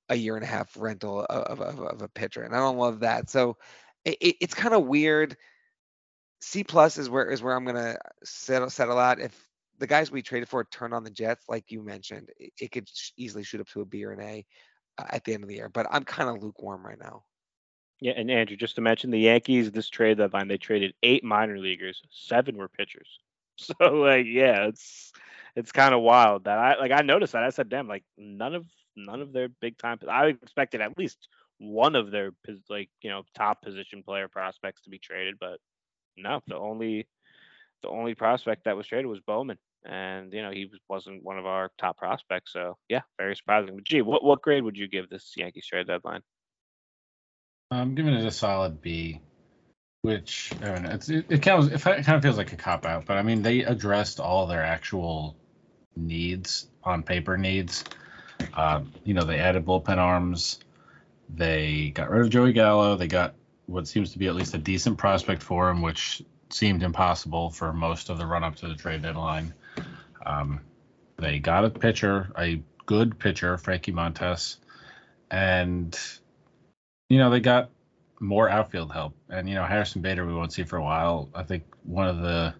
[0.09, 2.43] a year and a half rental of, of, of a pitcher.
[2.43, 3.29] And I don't love that.
[3.29, 3.57] So
[4.03, 5.37] it, it, it's kind of weird.
[6.41, 9.19] C plus is where is where I'm gonna settle settle out.
[9.19, 9.37] If
[9.77, 12.89] the guys we traded for turn on the Jets, like you mentioned, it, it could
[13.17, 14.45] easily shoot up to a B or an A
[14.97, 15.69] uh, at the end of the year.
[15.69, 17.23] But I'm kind of lukewarm right now.
[17.99, 21.59] Yeah, and Andrew, just to mention, the Yankees this trade deadline they traded eight minor
[21.59, 23.07] leaguers, seven were pitchers.
[23.61, 25.11] So like, yeah, it's
[25.53, 28.55] it's kind of wild that I like I noticed that I said, damn, like none
[28.55, 28.65] of
[29.05, 29.99] none of their big time.
[30.09, 32.31] I expected at least one of their
[32.69, 35.59] like you know top position player prospects to be traded, but
[36.17, 37.07] no, the only
[37.81, 41.37] the only prospect that was traded was Bowman, and you know he was- wasn't one
[41.37, 42.53] of our top prospects.
[42.53, 43.75] So yeah, very surprising.
[43.75, 46.21] But gee, what what grade would you give this Yankees trade deadline?
[47.71, 49.21] I'm giving it a solid B,
[50.01, 52.85] which I mean, it's, it, it kind of it kind of feels like a cop
[52.85, 55.37] out, but I mean they addressed all their actual
[55.95, 57.83] needs on paper needs.
[58.53, 60.59] Um, you know, they added bullpen arms.
[61.33, 62.95] They got rid of Joey Gallo.
[62.95, 66.83] They got what seems to be at least a decent prospect for him, which seemed
[66.83, 69.53] impossible for most of the run up to the trade deadline.
[70.25, 70.61] Um,
[71.17, 74.57] they got a pitcher, a good pitcher, Frankie Montas,
[75.29, 75.97] and
[77.09, 77.69] you know they got
[78.19, 79.15] more outfield help.
[79.29, 81.29] And you know Harrison Bader we won't see for a while.
[81.35, 82.53] I think one of the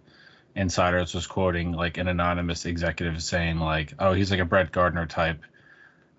[0.54, 5.06] insiders was quoting like an anonymous executive saying like, "Oh, he's like a Brett Gardner
[5.06, 5.42] type."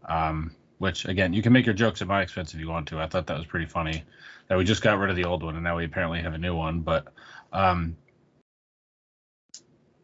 [0.05, 2.99] Um, which again, you can make your jokes at my expense if you want to.
[2.99, 4.03] I thought that was pretty funny
[4.47, 6.39] that we just got rid of the old one and now we apparently have a
[6.39, 6.79] new one.
[6.79, 7.13] But
[7.53, 7.95] um,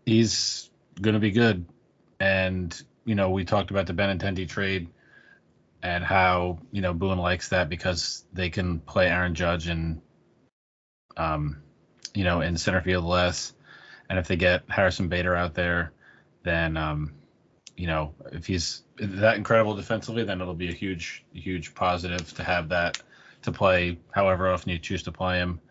[0.05, 0.69] he's
[1.01, 1.65] gonna be good.
[2.19, 4.89] And you know, we talked about the Benintendi trade
[5.83, 10.01] and how you know Boone likes that because they can play Aaron Judge and
[11.15, 11.61] um,
[12.13, 13.53] you know in center field less,
[14.09, 15.91] and if they get Harrison Bader out there,
[16.43, 17.13] then um,
[17.77, 22.43] you know if he's that incredible defensively, then it'll be a huge huge positive to
[22.43, 23.01] have that
[23.43, 25.61] to play however often you choose to play him,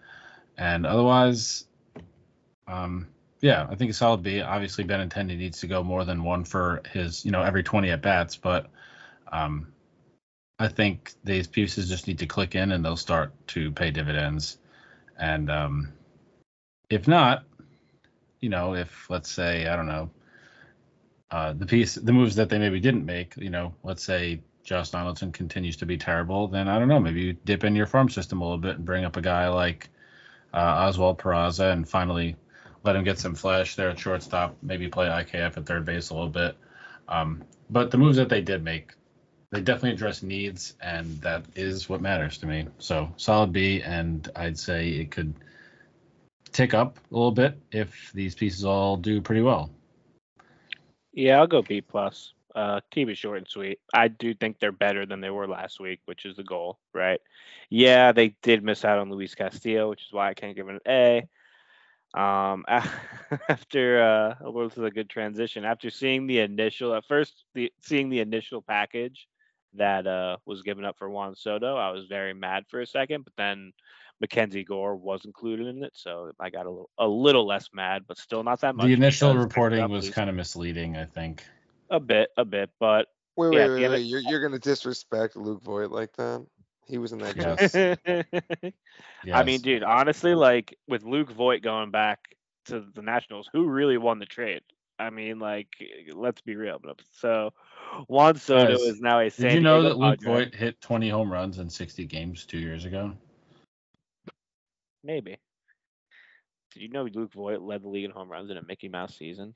[0.56, 1.66] and otherwise,
[2.68, 3.08] um,
[3.40, 4.40] yeah, I think a solid B.
[4.40, 8.02] Obviously, Benintendi needs to go more than one for his you know every 20 at
[8.02, 8.70] bats, but
[9.32, 9.66] um,
[10.58, 14.58] I think these pieces just need to click in and they'll start to pay dividends.
[15.18, 15.92] And um,
[16.88, 17.44] if not,
[18.40, 20.10] you know, if let's say I don't know,
[21.30, 24.90] uh, the piece, the moves that they maybe didn't make, you know, let's say Josh
[24.90, 28.08] Donaldson continues to be terrible, then I don't know, maybe you dip in your farm
[28.08, 29.88] system a little bit and bring up a guy like
[30.54, 32.36] uh, Oswald Peraza and finally
[32.84, 36.14] let him get some flash there at shortstop, maybe play IKF at third base a
[36.14, 36.56] little bit.
[37.08, 38.92] Um, but the moves that they did make,
[39.50, 42.68] they definitely address needs, and that is what matters to me.
[42.78, 45.34] So solid B, and I'd say it could
[46.52, 49.70] tick up a little bit if these pieces all do pretty well.
[51.16, 52.34] Yeah, I'll go B plus.
[52.54, 53.80] Uh, it short and sweet.
[53.92, 57.20] I do think they're better than they were last week, which is the goal, right?
[57.68, 60.80] Yeah, they did miss out on Luis Castillo, which is why I can't give it
[60.86, 61.26] an
[62.14, 62.18] A.
[62.18, 62.64] Um,
[63.48, 65.64] after uh, well, this is a good transition.
[65.64, 69.26] After seeing the initial, at first, the seeing the initial package
[69.74, 73.24] that uh was given up for Juan Soto, I was very mad for a second,
[73.24, 73.72] but then
[74.20, 78.04] Mackenzie Gore was included in it, so I got a little a little less mad,
[78.08, 78.86] but still not that much.
[78.86, 81.44] The initial because I picked reporting was kind of misleading, I think.
[81.90, 84.06] a bit, a bit, but Wait, Yeah, wait, wait, wait.
[84.06, 86.44] You're, you're gonna disrespect Luke Voit like that?
[86.86, 87.72] He was in that Yes.
[87.72, 88.74] Jets.
[89.32, 92.34] I mean, dude, honestly, like with Luke Voit going back
[92.66, 94.62] to the Nationals, who really won the trade?
[94.98, 95.68] I mean, like,
[96.14, 96.80] let's be real.
[97.12, 97.52] So
[98.08, 100.44] Juan Soto Guys, is now a San Did you know Diego that Luke Padre.
[100.44, 103.12] Voit hit 20 home runs in 60 games two years ago?
[105.06, 105.38] Maybe.
[106.72, 109.16] Did you know Luke Voit led the league in home runs in a Mickey Mouse
[109.16, 109.54] season?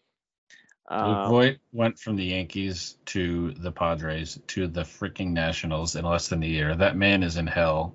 [0.91, 6.05] Luke Um, Voit went from the Yankees to the Padres to the freaking Nationals in
[6.05, 6.75] less than a year.
[6.75, 7.95] That man is in hell.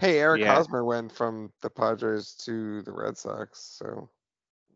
[0.00, 0.54] Hey, Eric Yeah.
[0.54, 4.10] Hosmer went from the Padres to the Red Sox, so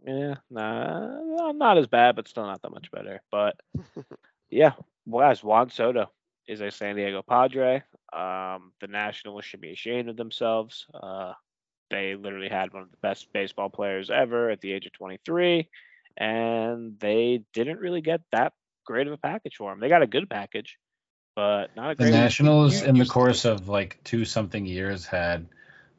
[0.07, 3.21] Yeah, nah, not as bad, but still not that much better.
[3.33, 3.61] But
[4.51, 4.73] yeah,
[5.05, 6.11] well, guys, Juan Soto
[6.47, 7.83] is a San Diego Padre.
[8.13, 10.87] Um, the Nationals should be ashamed of themselves.
[10.95, 11.33] Uh,
[11.91, 15.69] they literally had one of the best baseball players ever at the age of 23,
[16.17, 18.53] and they didn't really get that
[18.85, 19.81] great of a package for him.
[19.81, 20.79] They got a good package,
[21.35, 22.11] but not a The great.
[22.13, 25.49] The Nationals, in the course of like two something years, had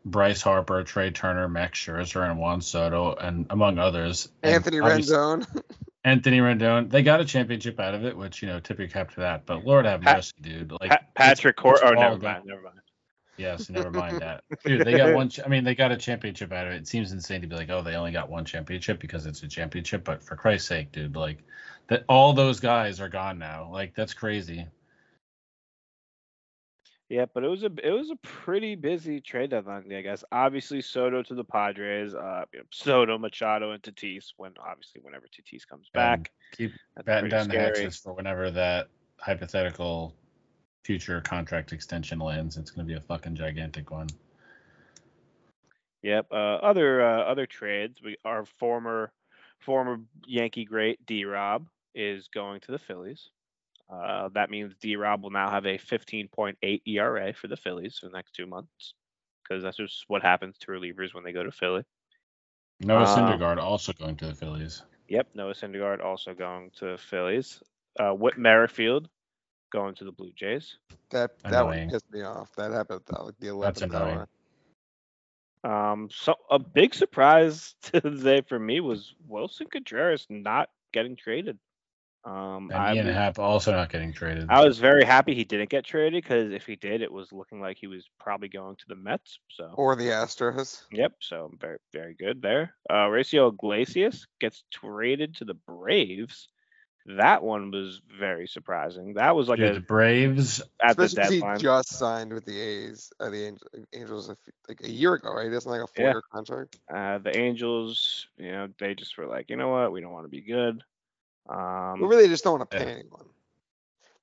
[0.05, 4.29] Bryce Harper, Trea Turner, Max Scherzer, and Juan Soto, and among others.
[4.43, 5.61] Anthony obviously- Rendon.
[6.03, 6.89] Anthony Rendon.
[6.89, 9.45] They got a championship out of it, which you know, tip your cap to that.
[9.45, 10.71] But Lord have Pat- mercy, dude.
[10.71, 11.79] Like Pa- Patrick Court.
[11.83, 12.45] Oh, all never mind.
[12.45, 12.76] Never mind.
[13.37, 14.43] Yes, never mind that.
[14.65, 15.29] Dude, they got one.
[15.29, 16.77] ch- I mean, they got a championship out of it.
[16.77, 19.47] It seems insane to be like, oh, they only got one championship because it's a
[19.47, 20.03] championship.
[20.03, 21.43] But for Christ's sake, dude, like
[21.87, 23.69] that, all those guys are gone now.
[23.71, 24.67] Like that's crazy.
[27.09, 30.25] Yeah, but it was a it was a pretty busy trade deadline, I guess.
[30.31, 34.33] Obviously, Soto to the Padres, uh, you know, Soto, Machado, and Tatis.
[34.35, 36.73] When obviously, whenever Tatis comes back, Keep
[37.05, 37.79] batting down the scary.
[37.79, 40.15] hatches for whenever that hypothetical
[40.87, 42.55] future contract extension lands.
[42.55, 44.07] It's gonna be a fucking gigantic one.
[46.01, 46.27] Yep.
[46.31, 48.01] Uh, other uh, other trades.
[48.01, 49.11] We our former
[49.59, 53.29] former Yankee great D Rob is going to the Phillies.
[53.89, 58.05] Uh, that means D Rob will now have a 15.8 ERA for the Phillies for
[58.05, 58.93] the next two months,
[59.43, 61.83] because that's just what happens to relievers when they go to Philly.
[62.79, 64.83] Noah Um, Syndergaard also going to the Phillies.
[65.09, 67.61] Yep, Noah Syndergaard also going to Phillies.
[67.99, 69.09] Uh, Whit Merrifield
[69.71, 70.75] going to the Blue Jays.
[71.09, 72.53] That that one pissed me off.
[72.55, 74.17] That happened at like the That's eleventh annoying.
[74.17, 75.91] hour.
[75.91, 81.57] Um, so a big surprise today for me was Willson Contreras not getting traded.
[82.25, 84.47] Um, And I, Ian was, Happ also not getting traded.
[84.49, 87.61] I was very happy he didn't get traded because if he did, it was looking
[87.61, 89.39] like he was probably going to the Mets.
[89.49, 90.83] So Or the Astros.
[90.91, 92.73] Yep, so very very good there.
[92.89, 96.49] Uh Raisel Iglesias gets traded to the Braves.
[97.07, 99.13] That one was very surprising.
[99.13, 100.61] That was like Dude, the Braves.
[100.81, 104.35] at the Especially 'cause he just signed with the A's, uh, the Angels, Angels a
[104.35, 105.51] few, like a year ago, right?
[105.51, 106.77] It's like a four-year contract.
[106.93, 110.25] Uh, the Angels, you know, they just were like, you know what, we don't want
[110.25, 110.83] to be good.
[111.49, 112.83] Um, We really just don't want to yeah.
[112.83, 113.25] pay anyone.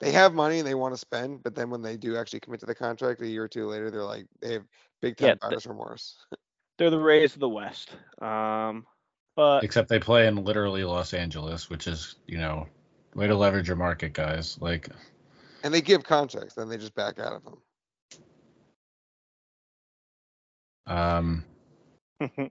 [0.00, 2.60] They have money and they want to spend, but then when they do actually commit
[2.60, 4.66] to the contract a year or two later, they're like they have
[5.00, 6.16] big time Yeah, the- buyer's remorse.
[6.78, 7.96] they're the Rays of the West.
[8.20, 8.86] Um,
[9.36, 12.66] but Except they play in literally Los Angeles, which is, you know,
[13.14, 14.58] way to leverage your market, guys.
[14.60, 14.88] Like,
[15.62, 17.58] And they give contracts, then they just back out of them.
[20.86, 21.44] um,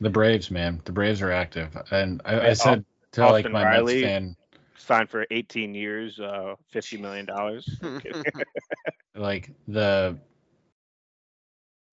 [0.00, 3.64] the Braves, man, the Braves are active, and I, I said to Austin like my
[3.64, 4.02] Riley.
[4.02, 4.36] Mets fan,
[4.76, 7.68] signed for 18 years, uh, 50 million dollars.
[9.14, 10.16] like the,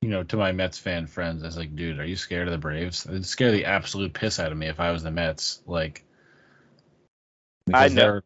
[0.06, 2.52] you know, to my Mets fan friends, I was like, dude, are you scared of
[2.52, 3.08] the Braves?
[3.08, 5.64] It'd scare the absolute piss out of me if I was the Mets.
[5.66, 6.04] Like,
[7.74, 8.22] I know.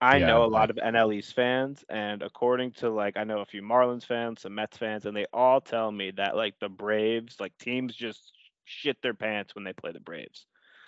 [0.00, 3.40] I Yeah, know a lot of NL East fans, and according to like I know
[3.40, 6.70] a few Marlins fans, some Mets fans, and they all tell me that like the
[6.70, 8.32] Braves, like teams just
[8.64, 10.46] shit their pants when they play the Braves.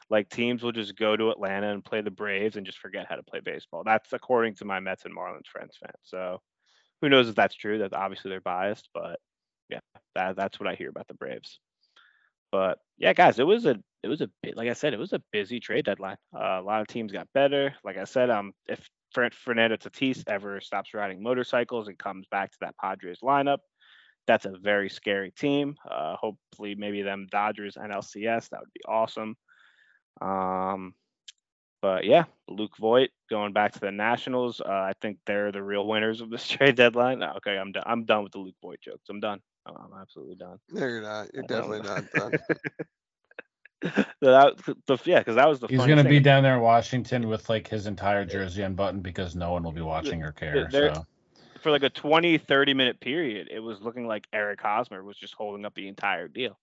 [0.09, 3.17] Like teams will just go to Atlanta and play the Braves and just forget how
[3.17, 3.83] to play baseball.
[3.85, 6.01] That's according to my Mets and Marlins friends fans.
[6.05, 6.41] So
[7.03, 7.81] who knows if that's true?
[7.81, 9.21] That obviously they're biased, but
[9.69, 9.81] yeah,
[10.15, 11.61] that that's what I hear about the Braves.
[12.53, 15.13] But yeah, guys, it was a it was a bit like I said, it was
[15.13, 16.17] a busy trade deadline.
[16.35, 17.75] Uh, a lot of teams got better.
[17.85, 22.53] Like I said, um, if Fer- Fernando Tatis ever stops riding motorcycles and comes back
[22.53, 23.59] to that Padres lineup,
[24.27, 25.77] that's a very scary team.
[25.89, 28.51] Uh, hopefully, maybe them Dodgers and LCS.
[28.51, 29.37] That would be awesome.
[30.21, 30.95] Um,
[31.83, 34.61] but yeah, Luke Voit going back to the Nationals.
[34.61, 37.23] Uh, I think they're the real winners of this trade deadline.
[37.23, 37.85] Okay, I'm done.
[37.87, 39.09] I'm done with the Luke Voit jokes.
[39.09, 39.41] I'm done.
[39.67, 40.59] Oh, I'm absolutely done.
[40.71, 41.29] No, you're not.
[41.35, 42.39] You're definitely not done.
[43.85, 45.69] So that, the, yeah, because that was the.
[45.69, 46.11] He's gonna thing.
[46.11, 49.71] be down there in Washington with like his entire jersey unbuttoned because no one will
[49.71, 50.69] be watching or care.
[50.73, 51.07] they're- So
[51.61, 55.35] for like a 20 30 minute period it was looking like eric hosmer was just
[55.35, 56.59] holding up the entire deal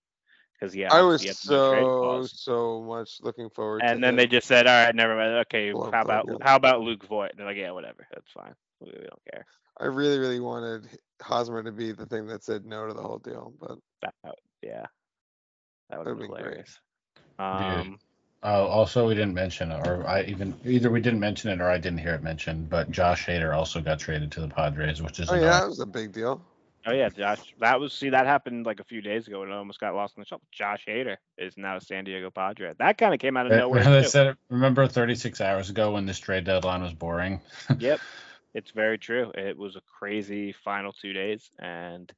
[0.53, 4.03] because yeah I was he had no trade so so much looking forward to and
[4.03, 4.17] then him.
[4.17, 6.37] they just said all right never mind okay Blow how about deal.
[6.41, 9.45] how about luke voit and they're like yeah whatever that's fine we, we don't care
[9.79, 10.87] I really, really wanted
[11.21, 14.35] Hosmer to be the thing that said no to the whole deal, but that, that-
[14.61, 14.85] yeah
[15.89, 16.39] that would That'd be be great.
[16.43, 16.79] hilarious
[17.39, 17.99] um
[18.45, 21.77] Oh, also we didn't mention, or I even either we didn't mention it or I
[21.77, 25.31] didn't hear it mentioned, but Josh Hader also got traded to the Padres, which is
[25.31, 26.41] oh yeah, that was a big deal.
[26.85, 27.55] Oh yeah, Josh.
[27.61, 30.17] That was see that happened like a few days ago and it almost got lost
[30.17, 30.45] in the shuffle.
[30.51, 32.73] Josh Hader is now a San Diego Padre.
[32.77, 33.87] That kind of came out of nowhere.
[33.87, 37.39] I said, remember 36 hours ago when this trade deadline was boring?
[37.79, 38.01] Yep,
[38.53, 39.31] it's very true.
[39.35, 42.11] It was a crazy final two days, and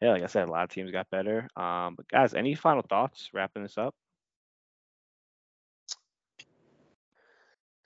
[0.00, 1.48] yeah, like I said, a lot of teams got better.
[1.56, 3.94] Um, but guys, any final thoughts wrapping this up?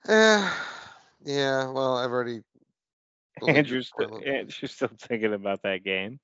[0.07, 0.53] Yeah,
[1.25, 1.69] yeah.
[1.69, 2.41] Well, I've already.
[3.47, 4.21] Andrew's still.
[4.25, 6.19] Andrew's still thinking about that game.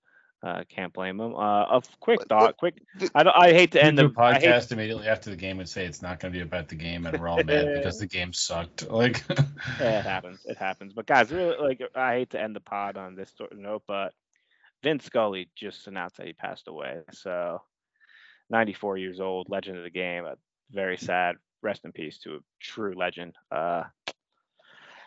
[0.46, 1.36] Uh, can't blame him.
[1.36, 2.56] Uh, a quick thought.
[2.58, 2.76] Quick.
[3.16, 3.36] I don't.
[3.36, 5.68] I hate to end do the a I hate podcast immediately after the game and
[5.68, 8.06] say it's not going to be about the game, and we're all mad because the
[8.12, 8.88] game sucked.
[8.92, 9.40] Like, Yeah,
[10.00, 10.46] it happens.
[10.46, 10.94] It happens.
[10.94, 13.82] But guys, really, like, I hate to end the pod on this sort of note,
[13.88, 14.14] but
[14.84, 17.00] Vince Scully just announced that he passed away.
[17.12, 17.64] So,
[18.52, 20.26] 94 years old, legend of the game.
[20.26, 20.36] Uh,
[20.70, 21.38] very sad.
[21.64, 23.34] Rest in peace to a true legend.
[23.52, 23.86] Uh,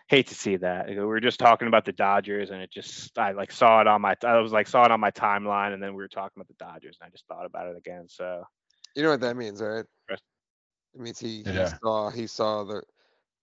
[0.09, 0.89] hate to see that.
[0.89, 4.01] We were just talking about the Dodgers, and it just I like saw it on
[4.01, 6.49] my I was like saw it on my timeline, and then we were talking about
[6.49, 8.09] the Dodgers, and I just thought about it again.
[8.09, 8.45] So,
[8.95, 9.85] You know what that means, right?
[10.09, 12.83] It means he, he saw he saw the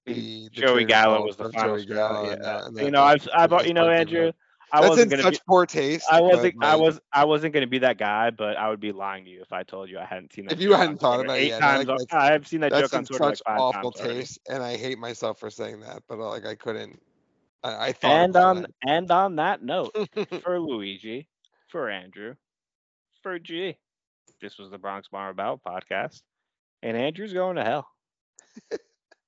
[0.05, 1.95] the, the Joey trade Gallo was the final Joey straw.
[1.95, 2.34] Gallo, Yeah.
[2.34, 4.36] and that- and you know, I've, I've, you know, Andrew, right.
[4.72, 6.05] I That's wasn't in gonna be, such poor taste.
[6.11, 6.55] I wasn't.
[6.63, 6.99] I was.
[7.13, 9.53] I wasn't going to be that guy, but I would be lying to you if
[9.53, 10.53] I told you I hadn't seen that.
[10.53, 11.88] If you hadn't thought Twitter about it eight yet, times.
[11.88, 14.20] like, on- I've seen that That's joke on Twitter like such five awful times already.
[14.22, 16.03] taste, and I hate myself for saying that.
[16.07, 16.99] But uh, like, I couldn't.
[17.63, 18.11] I, I thought.
[18.11, 19.95] And about on and on that note,
[20.41, 21.28] for Luigi,
[21.68, 22.36] for Andrew,
[23.22, 23.78] for G,
[24.41, 26.22] this was the Bronx Bomber Battle podcast,
[26.82, 27.88] and Andrew's going to hell.